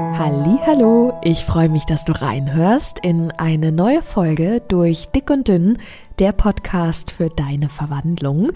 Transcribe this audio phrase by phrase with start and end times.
[0.00, 5.78] Hallo, ich freue mich, dass du reinhörst in eine neue Folge durch Dick und Dünn,
[6.18, 8.50] der Podcast für deine Verwandlung.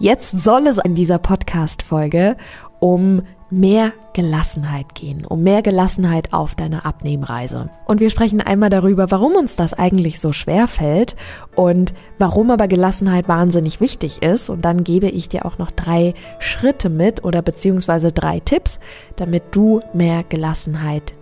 [0.00, 2.36] Jetzt soll es in dieser Podcast Folge
[2.80, 7.70] um mehr Gelassenheit gehen, um mehr Gelassenheit auf deiner Abnehmreise.
[7.86, 11.16] Und wir sprechen einmal darüber, warum uns das eigentlich so schwer fällt
[11.54, 14.50] und warum aber Gelassenheit wahnsinnig wichtig ist.
[14.50, 18.80] Und dann gebe ich dir auch noch drei Schritte mit oder beziehungsweise drei Tipps,
[19.16, 21.14] damit du mehr Gelassenheit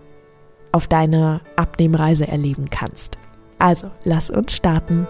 [0.73, 3.19] auf deiner Abnehmreise erleben kannst.
[3.59, 5.07] Also, lass uns starten.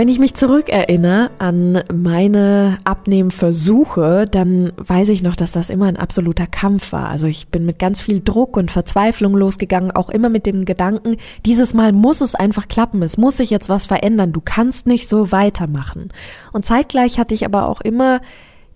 [0.00, 5.98] Wenn ich mich zurückerinnere an meine Abnehmversuche, dann weiß ich noch, dass das immer ein
[5.98, 7.10] absoluter Kampf war.
[7.10, 11.18] Also ich bin mit ganz viel Druck und Verzweiflung losgegangen, auch immer mit dem Gedanken,
[11.44, 15.06] dieses Mal muss es einfach klappen, es muss sich jetzt was verändern, du kannst nicht
[15.06, 16.08] so weitermachen.
[16.54, 18.22] Und zeitgleich hatte ich aber auch immer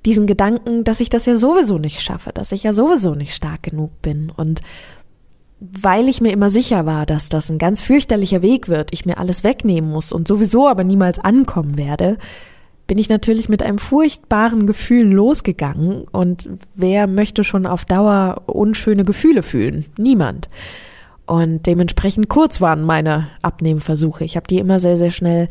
[0.05, 3.63] diesen Gedanken, dass ich das ja sowieso nicht schaffe, dass ich ja sowieso nicht stark
[3.63, 4.61] genug bin und
[5.73, 9.19] weil ich mir immer sicher war, dass das ein ganz fürchterlicher Weg wird, ich mir
[9.19, 12.19] alles wegnehmen muss und sowieso aber niemals ankommen werde,
[12.87, 19.05] bin ich natürlich mit einem furchtbaren Gefühl losgegangen und wer möchte schon auf Dauer unschöne
[19.05, 19.87] Gefühle fühlen?
[19.97, 20.49] Niemand.
[21.27, 24.25] Und dementsprechend kurz waren meine Abnehmversuche.
[24.25, 25.49] Ich habe die immer sehr, sehr schnell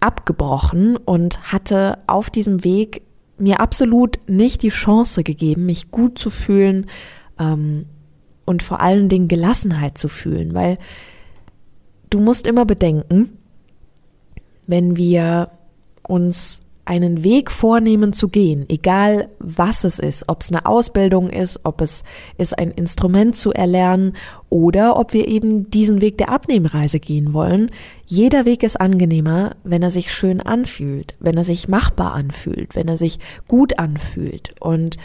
[0.00, 3.02] abgebrochen und hatte auf diesem Weg
[3.38, 6.86] mir absolut nicht die Chance gegeben, mich gut zu fühlen,
[7.38, 7.86] ähm,
[8.48, 10.78] und vor allen Dingen Gelassenheit zu fühlen, weil
[12.08, 13.38] du musst immer bedenken,
[14.66, 15.50] wenn wir
[16.02, 21.60] uns einen Weg vornehmen zu gehen, egal was es ist, ob es eine Ausbildung ist,
[21.64, 22.02] ob es
[22.38, 24.16] ist, ein Instrument zu erlernen
[24.48, 27.70] oder ob wir eben diesen Weg der Abnehmreise gehen wollen.
[28.06, 32.88] Jeder Weg ist angenehmer, wenn er sich schön anfühlt, wenn er sich machbar anfühlt, wenn
[32.88, 34.54] er sich gut anfühlt.
[34.58, 34.96] Und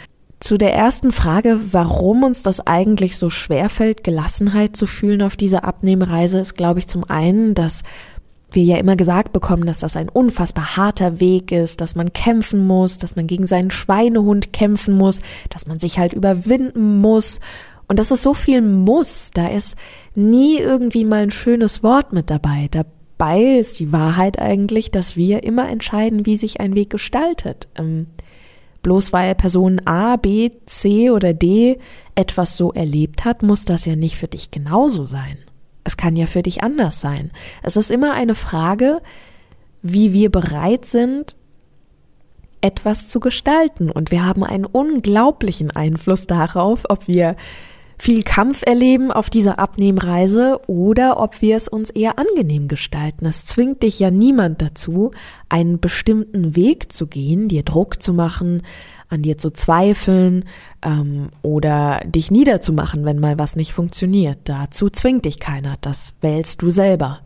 [0.44, 5.36] zu der ersten Frage, warum uns das eigentlich so schwer fällt, Gelassenheit zu fühlen auf
[5.36, 7.82] dieser Abnehmreise, ist, glaube ich, zum einen, dass
[8.52, 12.66] wir ja immer gesagt bekommen, dass das ein unfassbar harter Weg ist, dass man kämpfen
[12.66, 17.40] muss, dass man gegen seinen Schweinehund kämpfen muss, dass man sich halt überwinden muss.
[17.88, 19.76] Und das ist so viel Muss, da ist
[20.14, 22.68] nie irgendwie mal ein schönes Wort mit dabei.
[22.70, 27.66] Dabei ist die Wahrheit eigentlich, dass wir immer entscheiden, wie sich ein Weg gestaltet.
[27.76, 28.08] Ähm,
[28.84, 31.80] Bloß weil Person A, B, C oder D
[32.14, 35.38] etwas so erlebt hat, muss das ja nicht für dich genauso sein.
[35.84, 37.30] Es kann ja für dich anders sein.
[37.62, 39.00] Es ist immer eine Frage,
[39.80, 41.34] wie wir bereit sind,
[42.60, 43.90] etwas zu gestalten.
[43.90, 47.36] Und wir haben einen unglaublichen Einfluss darauf, ob wir
[47.98, 53.26] viel Kampf erleben auf dieser Abnehmreise oder ob wir es uns eher angenehm gestalten.
[53.26, 55.12] Es zwingt dich ja niemand dazu,
[55.48, 58.62] einen bestimmten Weg zu gehen, dir Druck zu machen,
[59.08, 60.44] an dir zu zweifeln
[60.82, 64.38] ähm, oder dich niederzumachen, wenn mal was nicht funktioniert.
[64.44, 67.20] Dazu zwingt dich keiner, das wählst du selber.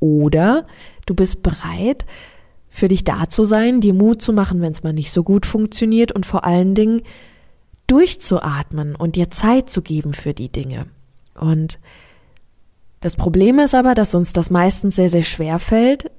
[0.00, 0.66] Oder
[1.06, 2.06] du bist bereit,
[2.70, 5.46] für dich da zu sein, dir Mut zu machen, wenn es mal nicht so gut
[5.46, 7.02] funktioniert und vor allen Dingen
[7.88, 10.86] durchzuatmen und dir Zeit zu geben für die Dinge.
[11.34, 11.80] Und
[13.00, 16.10] das Problem ist aber, dass uns das meistens sehr, sehr schwer fällt,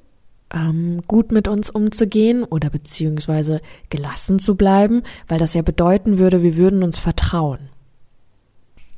[0.54, 6.44] ähm, gut mit uns umzugehen oder beziehungsweise gelassen zu bleiben, weil das ja bedeuten würde,
[6.44, 7.69] wir würden uns vertrauen.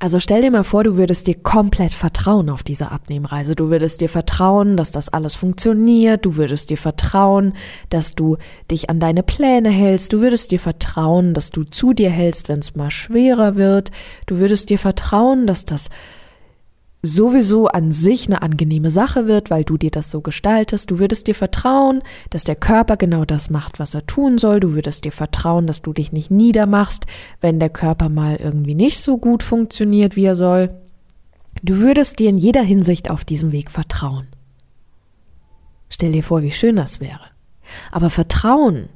[0.01, 3.55] Also stell dir mal vor, du würdest dir komplett vertrauen auf diese Abnehmreise.
[3.55, 6.25] Du würdest dir vertrauen, dass das alles funktioniert.
[6.25, 7.53] Du würdest dir vertrauen,
[7.89, 8.37] dass du
[8.71, 10.11] dich an deine Pläne hältst.
[10.11, 13.91] Du würdest dir vertrauen, dass du zu dir hältst, wenn es mal schwerer wird.
[14.25, 15.91] Du würdest dir vertrauen, dass das
[17.01, 20.91] sowieso an sich eine angenehme Sache wird, weil du dir das so gestaltest.
[20.91, 24.59] Du würdest dir vertrauen, dass der Körper genau das macht, was er tun soll.
[24.59, 27.05] Du würdest dir vertrauen, dass du dich nicht niedermachst,
[27.39, 30.69] wenn der Körper mal irgendwie nicht so gut funktioniert, wie er soll.
[31.63, 34.27] Du würdest dir in jeder Hinsicht auf diesem Weg vertrauen.
[35.89, 37.25] Stell dir vor, wie schön das wäre.
[37.91, 38.89] Aber Vertrauen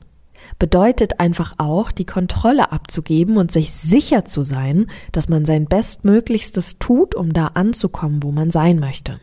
[0.60, 6.80] bedeutet einfach auch, die Kontrolle abzugeben und sich sicher zu sein, dass man sein Bestmöglichstes
[6.80, 9.20] tut, um da anzukommen, wo man sein möchte.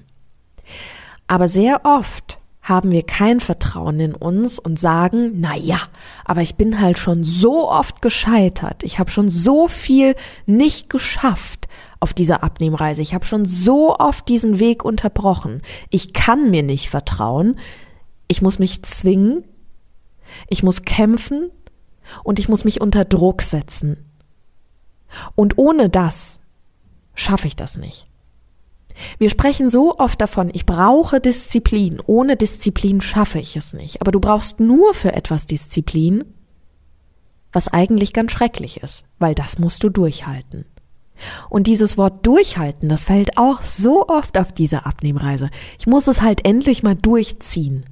[1.27, 5.81] Aber sehr oft haben wir kein Vertrauen in uns und sagen, na ja,
[6.25, 8.85] aber ich bin halt schon so oft gescheitert.
[8.85, 10.15] Ich habe schon so viel
[10.47, 11.67] nicht geschafft
[11.99, 13.03] auf dieser Abnehmreise.
[13.03, 15.63] Ich habe schon so oft diesen Weg unterbrochen.
[15.91, 17.59] Ich kann mir nicht vertrauen.
[18.29, 19.45] Ich muss mich zwingen,
[20.49, 21.51] ich muss kämpfen
[22.25, 24.05] und ich muss mich unter Druck setzen.
[25.35, 26.41] Und ohne das
[27.15, 28.07] schaffe ich das nicht.
[29.19, 32.01] Wir sprechen so oft davon, ich brauche Disziplin.
[32.07, 34.01] Ohne Disziplin schaffe ich es nicht.
[34.01, 36.25] Aber du brauchst nur für etwas Disziplin,
[37.53, 40.65] was eigentlich ganz schrecklich ist, weil das musst du durchhalten.
[41.49, 45.51] Und dieses Wort durchhalten, das fällt auch so oft auf dieser Abnehmreise.
[45.79, 47.85] Ich muss es halt endlich mal durchziehen.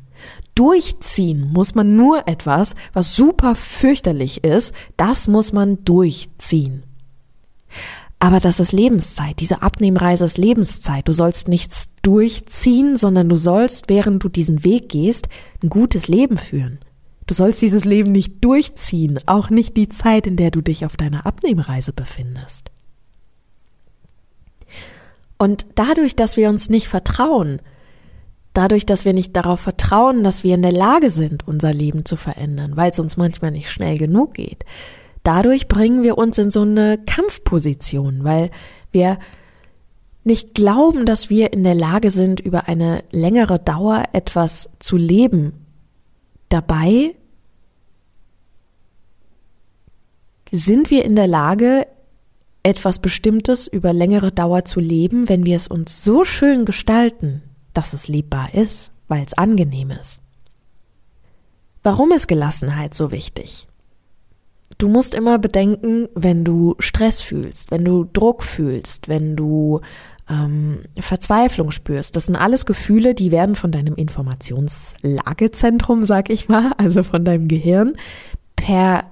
[0.55, 6.82] Durchziehen muss man nur etwas, was super fürchterlich ist, das muss man durchziehen.
[8.19, 9.40] Aber das ist Lebenszeit.
[9.40, 11.08] Diese Abnehmreise ist Lebenszeit.
[11.08, 15.28] Du sollst nichts durchziehen, sondern du sollst, während du diesen Weg gehst,
[15.62, 16.81] ein gutes Leben führen.
[17.26, 20.96] Du sollst dieses Leben nicht durchziehen, auch nicht die Zeit, in der du dich auf
[20.96, 22.70] deiner Abnehmreise befindest.
[25.38, 27.62] Und dadurch, dass wir uns nicht vertrauen,
[28.55, 32.17] dadurch, dass wir nicht darauf vertrauen, dass wir in der Lage sind, unser Leben zu
[32.17, 34.64] verändern, weil es uns manchmal nicht schnell genug geht,
[35.23, 38.50] dadurch bringen wir uns in so eine Kampfposition, weil
[38.91, 39.19] wir
[40.25, 45.67] nicht glauben, dass wir in der Lage sind, über eine längere Dauer etwas zu leben.
[46.49, 47.14] Dabei
[50.53, 51.87] sind wir in der Lage,
[52.62, 57.43] etwas Bestimmtes über längere Dauer zu leben, wenn wir es uns so schön gestalten,
[57.81, 60.21] dass es lebbar ist, weil es angenehm ist.
[61.82, 63.67] Warum ist Gelassenheit so wichtig?
[64.77, 69.81] Du musst immer bedenken, wenn du Stress fühlst, wenn du Druck fühlst, wenn du
[70.29, 76.73] ähm, Verzweiflung spürst, das sind alles Gefühle, die werden von deinem Informationslagezentrum, sag ich mal,
[76.77, 77.94] also von deinem Gehirn,
[78.56, 79.05] per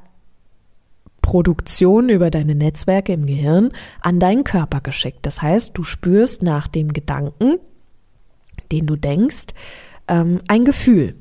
[1.23, 3.71] Produktion über deine Netzwerke im Gehirn
[4.03, 5.21] an deinen Körper geschickt.
[5.23, 7.57] Das heißt, du spürst nach dem Gedanken,
[8.73, 9.47] den du denkst,
[10.09, 11.15] ähm, ein Gefühl.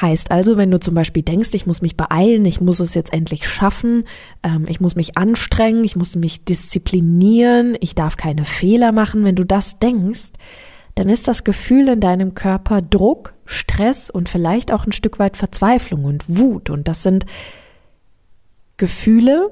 [0.00, 3.12] Heißt also, wenn du zum Beispiel denkst, ich muss mich beeilen, ich muss es jetzt
[3.12, 4.04] endlich schaffen,
[4.42, 9.36] ähm, ich muss mich anstrengen, ich muss mich disziplinieren, ich darf keine Fehler machen, wenn
[9.36, 10.30] du das denkst,
[10.94, 15.36] dann ist das Gefühl in deinem Körper Druck, Stress und vielleicht auch ein Stück weit
[15.36, 16.70] Verzweiflung und Wut.
[16.70, 17.26] Und das sind
[18.76, 19.50] Gefühle,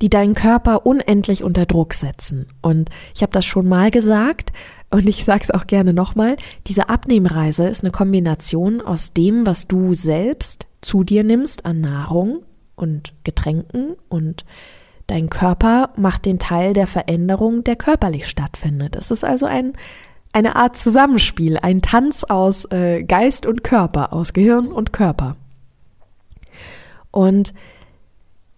[0.00, 2.46] die deinen Körper unendlich unter Druck setzen.
[2.60, 4.52] Und ich habe das schon mal gesagt
[4.90, 6.36] und ich sage es auch gerne nochmal,
[6.66, 12.44] diese Abnehmreise ist eine Kombination aus dem, was du selbst zu dir nimmst an Nahrung
[12.76, 14.44] und Getränken und
[15.06, 18.96] dein Körper macht den Teil der Veränderung, der körperlich stattfindet.
[18.96, 19.72] Es ist also ein
[20.36, 25.36] eine Art Zusammenspiel, ein Tanz aus äh, Geist und Körper, aus Gehirn und Körper.
[27.10, 27.54] Und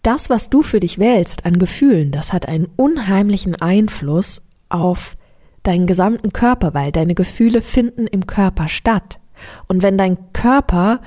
[0.03, 5.17] das, was du für dich wählst an Gefühlen, das hat einen unheimlichen Einfluss auf
[5.63, 9.19] deinen gesamten Körper, weil deine Gefühle finden im Körper statt.
[9.67, 11.01] Und wenn dein Körper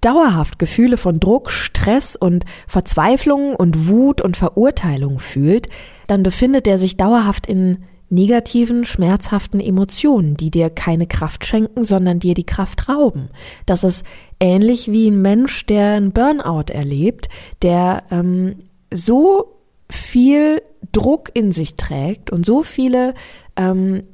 [0.00, 5.68] dauerhaft Gefühle von Druck, Stress und Verzweiflung und Wut und Verurteilung fühlt,
[6.06, 12.18] dann befindet er sich dauerhaft in negativen, schmerzhaften Emotionen, die dir keine Kraft schenken, sondern
[12.18, 13.28] dir die Kraft rauben.
[13.66, 14.04] Das ist
[14.40, 17.28] ähnlich wie ein Mensch, der ein Burnout erlebt,
[17.62, 18.56] der ähm,
[18.92, 19.59] so
[19.90, 23.14] viel Druck in sich trägt und so viele
[23.56, 24.04] ähm,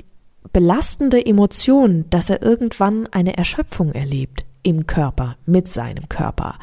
[0.52, 6.58] belastende Emotionen, dass er irgendwann eine Erschöpfung erlebt im Körper, mit seinem Körper.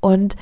[0.00, 0.36] Und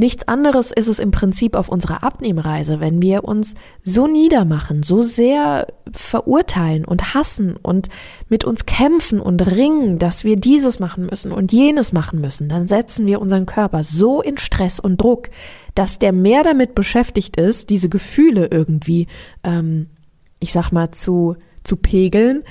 [0.00, 3.54] Nichts anderes ist es im Prinzip auf unserer Abnehmreise, wenn wir uns
[3.84, 7.90] so niedermachen, so sehr verurteilen und hassen und
[8.30, 12.66] mit uns kämpfen und ringen, dass wir dieses machen müssen und jenes machen müssen, dann
[12.66, 15.28] setzen wir unseren Körper so in Stress und Druck,
[15.74, 19.06] dass der mehr damit beschäftigt ist, diese Gefühle irgendwie,
[19.44, 19.90] ähm,
[20.38, 22.42] ich sag mal, zu, zu pegeln,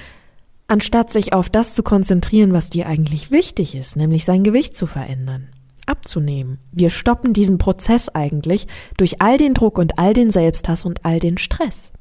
[0.68, 4.86] anstatt sich auf das zu konzentrieren, was dir eigentlich wichtig ist, nämlich sein Gewicht zu
[4.86, 5.50] verändern
[5.90, 6.60] abzunehmen.
[6.72, 8.68] Wir stoppen diesen Prozess eigentlich
[8.98, 11.92] durch all den Druck und all den Selbsthass und all den Stress.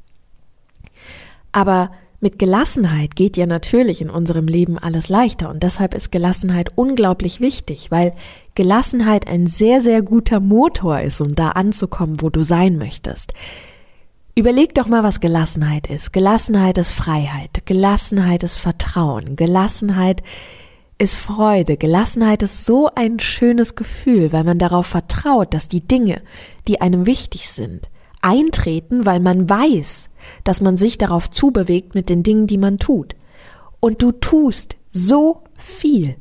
[1.52, 1.90] Aber
[2.21, 7.40] mit Gelassenheit geht ja natürlich in unserem Leben alles leichter und deshalb ist Gelassenheit unglaublich
[7.40, 8.12] wichtig, weil
[8.57, 13.35] Gelassenheit ein sehr, sehr guter Motor ist, um da anzukommen, wo du sein möchtest.
[14.35, 16.12] Überleg doch mal, was Gelassenheit ist.
[16.12, 17.66] Gelassenheit ist Freiheit.
[17.66, 19.37] Gelassenheit ist Vertrauen.
[19.37, 20.23] Gelassenheit
[20.99, 21.76] ist Freude.
[21.76, 26.23] Gelassenheit ist so ein schönes Gefühl, weil man darauf vertraut, dass die Dinge,
[26.67, 27.88] die einem wichtig sind,
[28.21, 30.09] eintreten, weil man weiß,
[30.45, 33.14] dass man sich darauf zubewegt mit den Dingen, die man tut.
[33.81, 36.17] Und du tust so viel.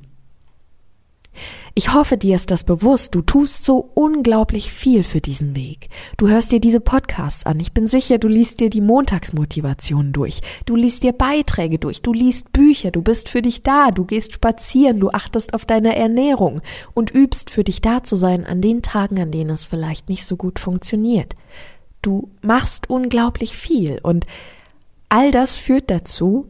[1.78, 3.14] Ich hoffe, dir ist das bewusst.
[3.14, 5.90] Du tust so unglaublich viel für diesen Weg.
[6.18, 7.60] Du hörst dir diese Podcasts an.
[7.60, 10.42] Ich bin sicher, du liest dir die Montagsmotivation durch.
[10.66, 12.02] Du liest dir Beiträge durch.
[12.02, 12.90] Du liest Bücher.
[12.90, 13.92] Du bist für dich da.
[13.92, 15.00] Du gehst spazieren.
[15.00, 16.62] Du achtest auf deine Ernährung
[16.96, 20.26] und übst für dich da zu sein an den Tagen, an denen es vielleicht nicht
[20.26, 21.36] so gut funktioniert.
[22.02, 24.26] Du machst unglaublich viel und
[25.10, 26.50] all das führt dazu,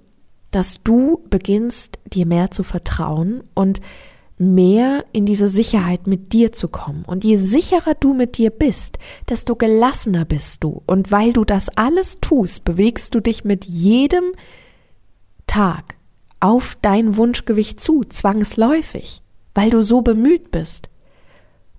[0.52, 3.82] dass du beginnst, dir mehr zu vertrauen und
[4.38, 7.04] mehr in diese Sicherheit mit dir zu kommen.
[7.06, 10.84] Und je sicherer du mit dir bist, desto gelassener bist du.
[10.86, 14.26] Und weil du das alles tust, bewegst du dich mit jedem
[15.48, 15.96] Tag
[16.40, 19.24] auf dein Wunschgewicht zu, zwangsläufig,
[19.56, 20.90] weil du so bemüht bist.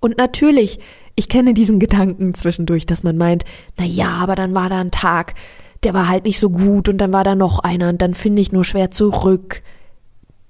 [0.01, 0.79] Und natürlich,
[1.15, 3.45] ich kenne diesen Gedanken zwischendurch, dass man meint,
[3.77, 5.35] na ja, aber dann war da ein Tag,
[5.83, 8.41] der war halt nicht so gut und dann war da noch einer und dann finde
[8.41, 9.61] ich nur schwer zurück.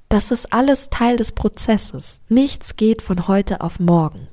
[0.09, 2.23] Das ist alles Teil des Prozesses.
[2.29, 4.27] Nichts geht von heute auf morgen.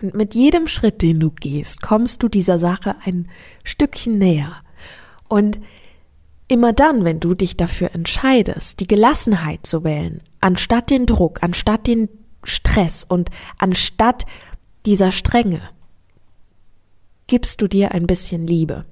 [0.00, 3.28] Und mit jedem Schritt, den du gehst, kommst du dieser Sache ein
[3.64, 4.52] Stückchen näher.
[5.26, 5.58] Und
[6.46, 11.88] immer dann, wenn du dich dafür entscheidest, die Gelassenheit zu wählen, anstatt den Druck, anstatt
[11.88, 12.08] den
[12.44, 14.26] Stress und anstatt
[14.86, 15.60] dieser Strenge,
[17.26, 18.84] gibst du dir ein bisschen Liebe.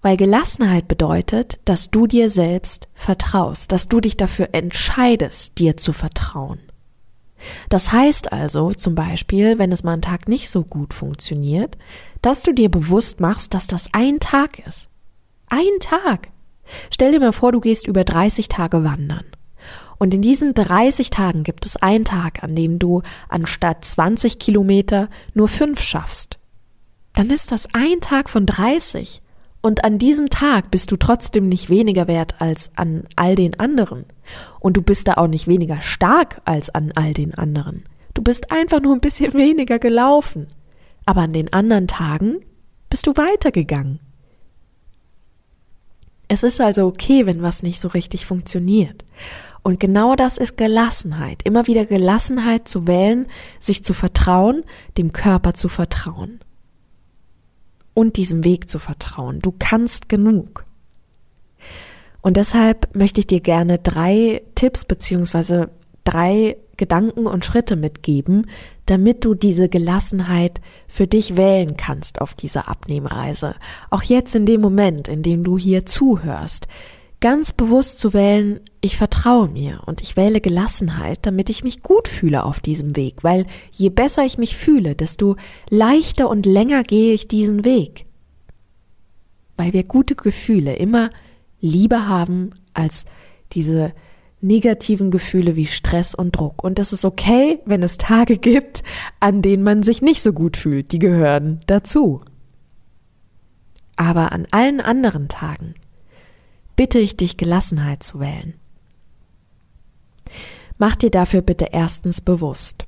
[0.00, 5.92] Weil Gelassenheit bedeutet, dass du dir selbst vertraust, dass du dich dafür entscheidest, dir zu
[5.92, 6.60] vertrauen.
[7.68, 11.76] Das heißt also zum Beispiel, wenn es mal einen Tag nicht so gut funktioniert,
[12.22, 14.88] dass du dir bewusst machst, dass das ein Tag ist.
[15.48, 16.28] Ein Tag.
[16.90, 19.24] Stell dir mal vor, du gehst über 30 Tage wandern.
[19.98, 25.08] Und in diesen 30 Tagen gibt es einen Tag, an dem du anstatt 20 Kilometer
[25.34, 26.38] nur fünf schaffst.
[27.14, 29.22] Dann ist das ein Tag von 30.
[29.60, 34.04] Und an diesem Tag bist du trotzdem nicht weniger wert als an all den anderen.
[34.60, 37.84] Und du bist da auch nicht weniger stark als an all den anderen.
[38.14, 40.46] Du bist einfach nur ein bisschen weniger gelaufen.
[41.04, 42.40] Aber an den anderen Tagen
[42.90, 44.00] bist du weitergegangen.
[46.28, 49.04] Es ist also okay, wenn was nicht so richtig funktioniert.
[49.62, 51.42] Und genau das ist Gelassenheit.
[51.44, 53.26] Immer wieder Gelassenheit zu wählen,
[53.58, 54.62] sich zu vertrauen,
[54.98, 56.40] dem Körper zu vertrauen
[57.98, 59.40] und diesem Weg zu vertrauen.
[59.40, 60.64] Du kannst genug.
[62.22, 65.70] Und deshalb möchte ich dir gerne drei Tipps beziehungsweise
[66.04, 68.46] drei Gedanken und Schritte mitgeben,
[68.86, 73.56] damit du diese Gelassenheit für dich wählen kannst auf dieser Abnehmreise.
[73.90, 76.68] Auch jetzt in dem Moment, in dem du hier zuhörst,
[77.20, 82.06] ganz bewusst zu wählen, ich vertraue mir und ich wähle Gelassenheit, damit ich mich gut
[82.06, 85.36] fühle auf diesem Weg, weil je besser ich mich fühle, desto
[85.68, 88.04] leichter und länger gehe ich diesen Weg.
[89.56, 91.10] Weil wir gute Gefühle immer
[91.60, 93.04] lieber haben als
[93.52, 93.92] diese
[94.40, 96.62] negativen Gefühle wie Stress und Druck.
[96.62, 98.84] Und es ist okay, wenn es Tage gibt,
[99.18, 100.92] an denen man sich nicht so gut fühlt.
[100.92, 102.20] Die gehören dazu.
[103.96, 105.74] Aber an allen anderen Tagen
[106.78, 108.54] bitte ich dich, Gelassenheit zu wählen.
[110.78, 112.84] Mach dir dafür bitte erstens bewusst.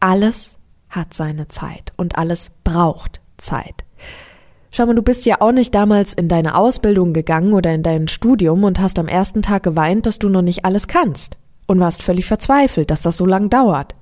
[0.00, 0.56] Alles
[0.88, 3.84] hat seine Zeit und alles braucht Zeit.
[4.70, 8.08] Schau mal, du bist ja auch nicht damals in deine Ausbildung gegangen oder in dein
[8.08, 11.36] Studium und hast am ersten Tag geweint, dass du noch nicht alles kannst
[11.66, 13.94] und warst völlig verzweifelt, dass das so lang dauert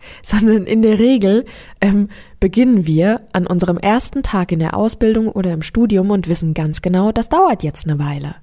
[0.22, 1.44] sondern in der Regel
[1.80, 6.54] ähm, beginnen wir an unserem ersten Tag in der Ausbildung oder im Studium und wissen
[6.54, 8.36] ganz genau, das dauert jetzt eine Weile.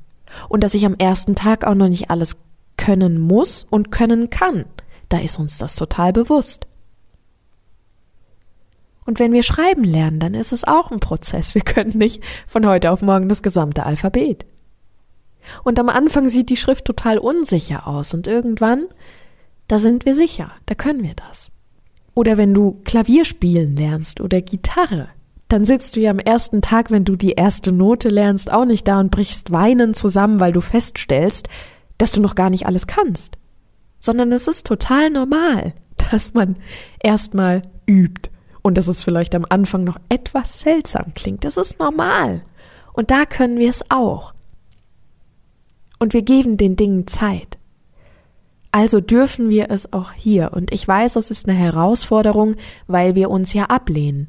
[0.50, 2.38] Und dass ich am ersten Tag auch noch nicht alles
[2.78, 4.66] können muss und können kann.
[5.10, 6.68] Da ist uns das total bewusst.
[9.06, 11.56] Und wenn wir schreiben lernen, dann ist es auch ein Prozess.
[11.56, 14.46] Wir können nicht von heute auf morgen das gesamte Alphabet.
[15.64, 18.86] Und am Anfang sieht die Schrift total unsicher aus und irgendwann
[19.67, 21.51] da sind wir sicher, da können wir das.
[22.13, 25.09] Oder wenn du Klavier spielen lernst oder Gitarre,
[25.50, 28.88] dann sitzt du ja am ersten Tag, wenn du die erste Note lernst, auch nicht
[28.88, 31.47] da und brichst weinend zusammen, weil du feststellst,
[31.97, 33.38] dass du noch gar nicht alles kannst.
[34.00, 35.74] Sondern es ist total normal,
[36.12, 36.57] dass man
[37.00, 38.29] erstmal übt
[38.62, 41.43] und dass es vielleicht am Anfang noch etwas seltsam klingt.
[41.45, 42.41] Das ist normal.
[42.93, 44.33] Und da können wir es auch.
[46.00, 47.57] Und wir geben den Dingen Zeit.
[48.71, 50.51] Also dürfen wir es auch hier.
[50.53, 52.55] Und ich weiß, es ist eine Herausforderung,
[52.88, 54.27] weil wir uns ja ablehnen.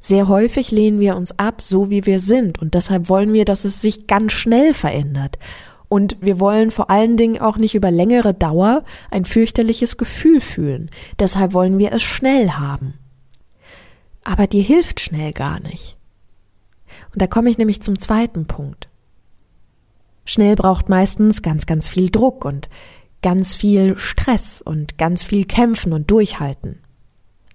[0.00, 2.60] Sehr häufig lehnen wir uns ab, so wie wir sind.
[2.60, 5.38] Und deshalb wollen wir, dass es sich ganz schnell verändert.
[5.88, 10.90] Und wir wollen vor allen Dingen auch nicht über längere Dauer ein fürchterliches Gefühl fühlen.
[11.18, 12.94] Deshalb wollen wir es schnell haben.
[14.24, 15.96] Aber dir hilft schnell gar nicht.
[17.12, 18.88] Und da komme ich nämlich zum zweiten Punkt.
[20.24, 22.68] Schnell braucht meistens ganz, ganz viel Druck und
[23.24, 26.80] ganz viel Stress und ganz viel Kämpfen und Durchhalten.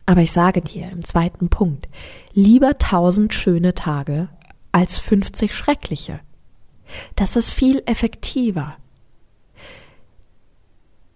[0.07, 1.88] Aber ich sage dir im zweiten Punkt,
[2.33, 4.29] lieber tausend schöne Tage
[4.71, 6.21] als 50 schreckliche.
[7.15, 8.77] Das ist viel effektiver.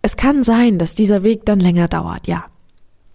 [0.04, 2.46] Es kann sein, dass dieser Weg dann länger dauert, ja.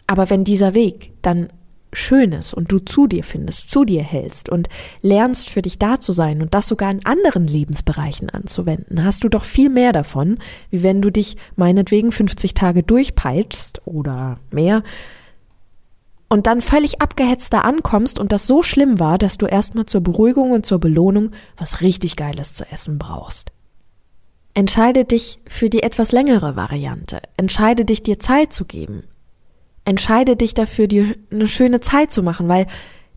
[0.09, 1.51] Aber wenn dieser Weg dann
[1.93, 4.69] schön ist und du zu dir findest, zu dir hältst und
[5.03, 9.29] lernst für dich da zu sein und das sogar in anderen Lebensbereichen anzuwenden, hast du
[9.29, 10.39] doch viel mehr davon,
[10.71, 14.83] wie wenn du dich meinetwegen 50 Tage durchpeitschst oder mehr
[16.29, 20.03] und dann völlig abgehetzt da ankommst und das so schlimm war, dass du erstmal zur
[20.03, 23.51] Beruhigung und zur Belohnung was richtig Geiles zu essen brauchst.
[24.55, 27.21] Entscheide dich für die etwas längere Variante.
[27.37, 29.05] Entscheide dich, dir Zeit zu geben.
[29.89, 32.67] Entscheide dich dafür, dir eine schöne Zeit zu machen, weil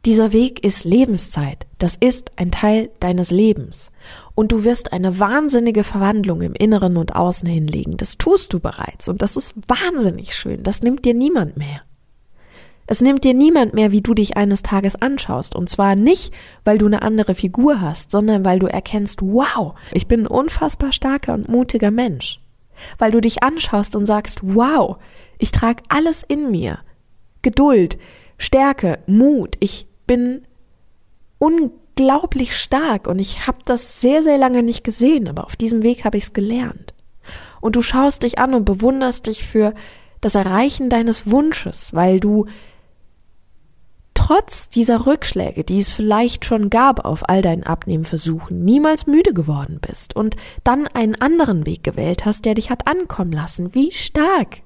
[0.05, 1.67] dieser Weg ist Lebenszeit.
[1.79, 3.91] Das ist ein Teil deines Lebens.
[4.35, 7.97] Und du wirst eine wahnsinnige Verwandlung im Inneren und Außen hinlegen.
[7.97, 9.09] Das tust du bereits.
[9.09, 10.63] Und das ist wahnsinnig schön.
[10.63, 11.81] Das nimmt dir niemand mehr.
[12.87, 15.57] Es nimmt dir niemand mehr, wie du dich eines Tages anschaust.
[15.57, 20.07] Und zwar nicht, weil du eine andere Figur hast, sondern weil du erkennst, wow, ich
[20.07, 22.39] bin ein unfassbar starker und mutiger Mensch.
[22.97, 24.99] Weil du dich anschaust und sagst, wow,
[25.41, 26.79] ich trage alles in mir.
[27.41, 27.97] Geduld,
[28.37, 29.55] Stärke, Mut.
[29.59, 30.43] Ich bin
[31.39, 36.05] unglaublich stark und ich habe das sehr, sehr lange nicht gesehen, aber auf diesem Weg
[36.05, 36.93] habe ich es gelernt.
[37.59, 39.73] Und du schaust dich an und bewunderst dich für
[40.21, 42.45] das Erreichen deines Wunsches, weil du
[44.13, 49.79] trotz dieser Rückschläge, die es vielleicht schon gab auf all deinen Abnehmversuchen, niemals müde geworden
[49.81, 53.73] bist und dann einen anderen Weg gewählt hast, der dich hat ankommen lassen.
[53.73, 54.61] Wie stark!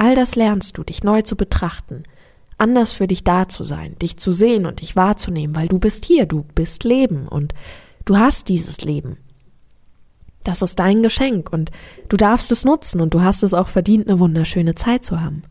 [0.00, 2.04] All das lernst du, dich neu zu betrachten,
[2.56, 6.06] anders für dich da zu sein, dich zu sehen und dich wahrzunehmen, weil du bist
[6.06, 7.52] hier, du bist Leben und
[8.06, 9.18] du hast dieses Leben.
[10.42, 11.70] Das ist dein Geschenk und
[12.08, 15.42] du darfst es nutzen und du hast es auch verdient, eine wunderschöne Zeit zu haben.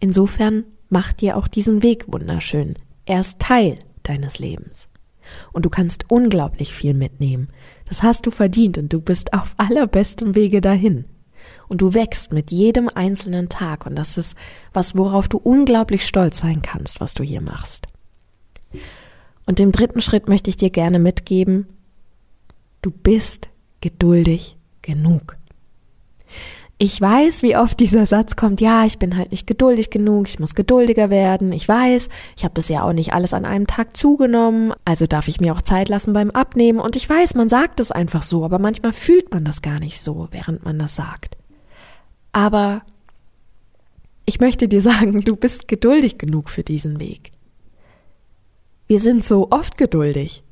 [0.00, 2.74] Insofern macht dir auch diesen Weg wunderschön.
[3.06, 4.88] Er ist Teil deines Lebens.
[5.52, 7.46] Und du kannst unglaublich viel mitnehmen.
[7.86, 11.04] Das hast du verdient und du bist auf allerbestem Wege dahin.
[11.68, 14.36] Und du wächst mit jedem einzelnen Tag und das ist
[14.72, 17.86] was, worauf du unglaublich stolz sein kannst, was du hier machst.
[19.46, 21.66] Und im dritten Schritt möchte ich dir gerne mitgeben,
[22.82, 23.48] du bist
[23.80, 25.36] geduldig genug.
[26.76, 30.40] Ich weiß, wie oft dieser Satz kommt, ja, ich bin halt nicht geduldig genug, ich
[30.40, 31.52] muss geduldiger werden.
[31.52, 35.28] Ich weiß, ich habe das ja auch nicht alles an einem Tag zugenommen, also darf
[35.28, 36.80] ich mir auch Zeit lassen beim Abnehmen.
[36.80, 40.00] Und ich weiß, man sagt es einfach so, aber manchmal fühlt man das gar nicht
[40.00, 41.33] so, während man das sagt.
[42.34, 42.82] Aber
[44.26, 47.30] ich möchte dir sagen, du bist geduldig genug für diesen Weg.
[48.88, 50.42] Wir sind so oft geduldig.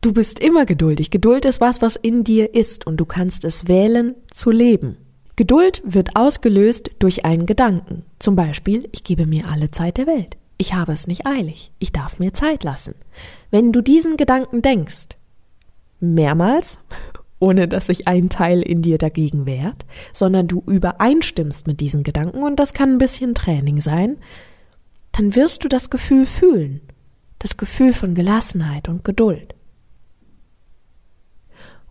[0.00, 1.10] Du bist immer geduldig.
[1.10, 4.96] Geduld ist was, was in dir ist und du kannst es wählen zu leben.
[5.36, 8.04] Geduld wird ausgelöst durch einen Gedanken.
[8.18, 10.38] Zum Beispiel, ich gebe mir alle Zeit der Welt.
[10.56, 11.72] Ich habe es nicht eilig.
[11.78, 12.94] Ich darf mir Zeit lassen.
[13.50, 15.18] Wenn du diesen Gedanken denkst,
[16.00, 16.78] mehrmals,
[17.40, 22.42] ohne dass sich ein Teil in dir dagegen wehrt, sondern du übereinstimmst mit diesen Gedanken,
[22.42, 24.18] und das kann ein bisschen Training sein,
[25.12, 26.80] dann wirst du das Gefühl fühlen.
[27.38, 29.54] Das Gefühl von Gelassenheit und Geduld.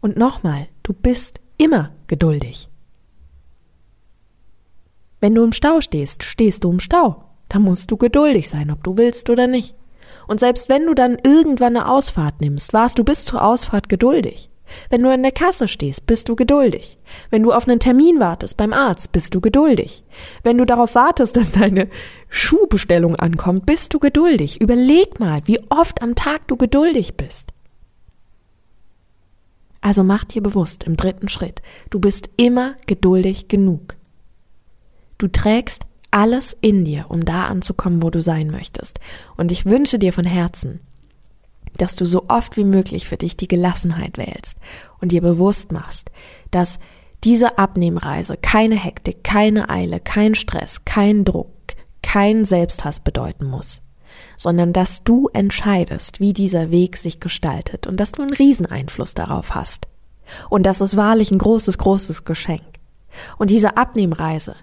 [0.02, 2.70] Und nochmal, du bist immer geduldig.
[5.20, 7.24] Wenn du im Stau stehst, stehst du im Stau.
[7.50, 9.76] Da musst du geduldig sein, ob du willst oder nicht.
[10.28, 14.50] Und selbst wenn du dann irgendwann eine Ausfahrt nimmst, warst du bis zur Ausfahrt geduldig.
[14.90, 16.98] Wenn du in der Kasse stehst, bist du geduldig.
[17.30, 20.04] Wenn du auf einen Termin wartest beim Arzt, bist du geduldig.
[20.44, 21.88] Wenn du darauf wartest, dass deine
[22.30, 24.62] Schuhbestellung ankommt, bist du geduldig.
[24.62, 27.54] Überleg mal, wie oft am Tag du geduldig bist.
[29.82, 33.96] Also mach dir bewusst im dritten Schritt, du bist immer geduldig genug.
[35.18, 39.00] Du trägst alles in dir, um da anzukommen, wo du sein möchtest.
[39.36, 40.80] Und ich wünsche dir von Herzen,
[41.78, 44.58] dass du so oft wie möglich für dich die Gelassenheit wählst
[45.00, 46.12] und dir bewusst machst,
[46.52, 46.80] dass
[47.24, 51.52] diese Abnehmreise keine Hektik, keine Eile, kein Stress, kein Druck,
[52.02, 53.82] kein Selbsthass bedeuten muss
[54.36, 59.56] sondern dass du entscheidest, wie dieser Weg sich gestaltet und dass du einen Rieseneinfluss darauf
[59.56, 59.88] hast.
[60.50, 62.64] Und das ist wahrlich ein großes, großes Geschenk.
[63.38, 64.56] Und diese Abnehmreise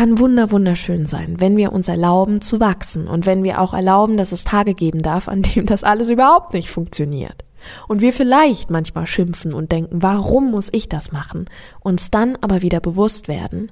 [0.00, 4.16] kann wunder wunderschön sein, wenn wir uns erlauben zu wachsen und wenn wir auch erlauben,
[4.16, 7.44] dass es Tage geben darf, an dem das alles überhaupt nicht funktioniert.
[7.86, 11.50] Und wir vielleicht manchmal schimpfen und denken, warum muss ich das machen?
[11.80, 13.70] Uns dann aber wieder bewusst werden,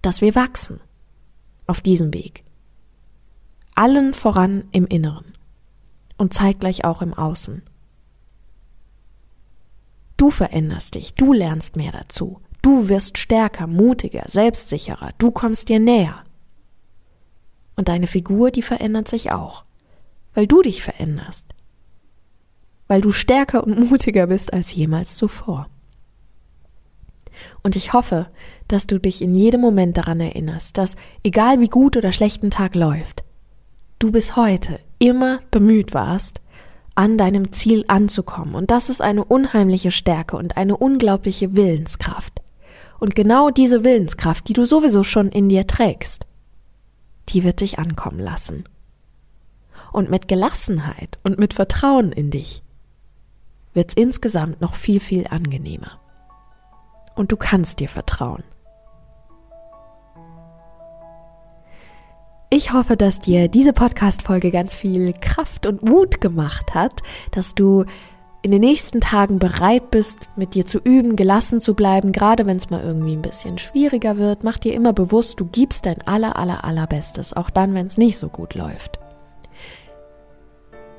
[0.00, 0.80] dass wir wachsen
[1.66, 2.44] auf diesem Weg
[3.74, 5.34] allen voran im Inneren
[6.16, 7.60] und zeitgleich auch im Außen.
[10.16, 15.78] Du veränderst dich, du lernst mehr dazu, du wirst stärker, mutiger, selbstsicherer, du kommst dir
[15.78, 16.24] näher.
[17.76, 19.64] Und deine Figur, die verändert sich auch,
[20.34, 21.46] weil du dich veränderst,
[22.88, 25.68] weil du stärker und mutiger bist als jemals zuvor.
[27.62, 28.28] Und ich hoffe,
[28.66, 32.50] dass du dich in jedem Moment daran erinnerst, dass egal wie gut oder schlecht ein
[32.50, 33.24] Tag läuft,
[33.98, 36.40] du bis heute immer bemüht warst,
[36.94, 38.56] an deinem Ziel anzukommen.
[38.56, 42.42] Und das ist eine unheimliche Stärke und eine unglaubliche Willenskraft.
[43.00, 46.26] Und genau diese Willenskraft, die du sowieso schon in dir trägst,
[47.28, 48.64] die wird dich ankommen lassen.
[49.92, 52.62] Und mit Gelassenheit und mit Vertrauen in dich
[53.74, 56.00] wird's insgesamt noch viel, viel angenehmer.
[57.14, 58.42] Und du kannst dir vertrauen.
[62.50, 67.84] Ich hoffe, dass dir diese Podcast-Folge ganz viel Kraft und Mut gemacht hat, dass du
[68.48, 72.56] in den nächsten Tagen bereit bist, mit dir zu üben, gelassen zu bleiben, gerade wenn
[72.56, 74.42] es mal irgendwie ein bisschen schwieriger wird.
[74.42, 78.16] Mach dir immer bewusst, du gibst dein aller, aller, allerbestes, auch dann, wenn es nicht
[78.16, 78.98] so gut läuft.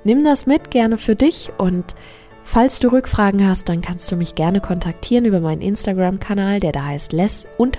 [0.04, 1.96] Nimm das mit gerne für dich und
[2.44, 6.86] Falls du Rückfragen hast, dann kannst du mich gerne kontaktieren über meinen Instagram-Kanal, der da
[6.86, 7.72] heißt les-pommes-lis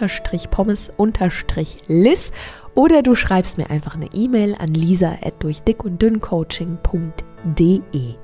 [2.74, 8.14] oder du schreibst mir einfach eine E-Mail an lisa durch dick und dünn coaching.de.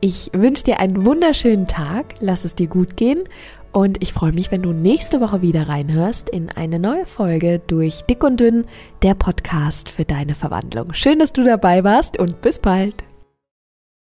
[0.00, 3.24] Ich wünsche dir einen wunderschönen Tag, lass es dir gut gehen
[3.72, 8.02] und ich freue mich, wenn du nächste Woche wieder reinhörst in eine neue Folge durch
[8.02, 8.66] Dick und Dünn,
[9.02, 10.92] der Podcast für deine Verwandlung.
[10.92, 13.05] Schön, dass du dabei warst und bis bald.